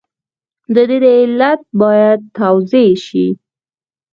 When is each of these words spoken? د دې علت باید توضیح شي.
د 0.73 0.75
دې 0.89 0.97
علت 1.19 1.61
باید 1.81 2.19
توضیح 2.39 2.91
شي. 3.05 3.27